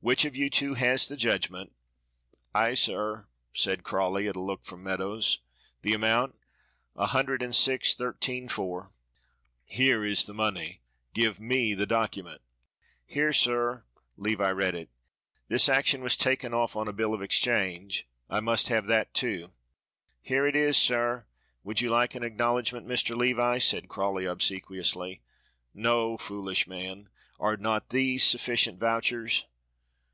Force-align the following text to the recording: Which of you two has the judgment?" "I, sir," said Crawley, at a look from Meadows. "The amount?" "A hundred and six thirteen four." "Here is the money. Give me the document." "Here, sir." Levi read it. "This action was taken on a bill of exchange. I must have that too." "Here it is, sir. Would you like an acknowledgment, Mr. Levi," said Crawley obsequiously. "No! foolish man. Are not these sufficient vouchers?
Which 0.00 0.24
of 0.24 0.36
you 0.36 0.48
two 0.48 0.74
has 0.74 1.08
the 1.08 1.16
judgment?" 1.16 1.72
"I, 2.54 2.74
sir," 2.74 3.26
said 3.52 3.82
Crawley, 3.82 4.28
at 4.28 4.36
a 4.36 4.40
look 4.40 4.64
from 4.64 4.84
Meadows. 4.84 5.40
"The 5.82 5.92
amount?" 5.92 6.36
"A 6.94 7.06
hundred 7.06 7.42
and 7.42 7.54
six 7.54 7.94
thirteen 7.96 8.46
four." 8.48 8.92
"Here 9.64 10.04
is 10.04 10.24
the 10.24 10.32
money. 10.32 10.82
Give 11.14 11.40
me 11.40 11.74
the 11.74 11.84
document." 11.84 12.40
"Here, 13.06 13.32
sir." 13.32 13.84
Levi 14.16 14.48
read 14.50 14.76
it. 14.76 14.88
"This 15.48 15.68
action 15.68 16.00
was 16.02 16.16
taken 16.16 16.54
on 16.54 16.86
a 16.88 16.92
bill 16.92 17.12
of 17.12 17.20
exchange. 17.20 18.06
I 18.30 18.38
must 18.38 18.68
have 18.68 18.86
that 18.86 19.12
too." 19.12 19.52
"Here 20.22 20.46
it 20.46 20.54
is, 20.54 20.76
sir. 20.76 21.26
Would 21.64 21.80
you 21.80 21.90
like 21.90 22.14
an 22.14 22.22
acknowledgment, 22.22 22.86
Mr. 22.86 23.16
Levi," 23.16 23.58
said 23.58 23.88
Crawley 23.88 24.26
obsequiously. 24.26 25.22
"No! 25.74 26.16
foolish 26.16 26.68
man. 26.68 27.08
Are 27.40 27.56
not 27.56 27.90
these 27.90 28.22
sufficient 28.22 28.78
vouchers? 28.78 29.44